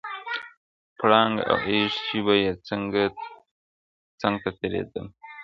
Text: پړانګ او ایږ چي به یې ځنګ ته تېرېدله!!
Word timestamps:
پړانګ 0.97 1.35
او 1.49 1.57
ایږ 1.69 1.91
چي 2.05 2.17
به 2.25 2.33
یې 2.43 2.51
ځنګ 4.19 4.35
ته 4.43 4.49
تېرېدله!! 4.59 5.03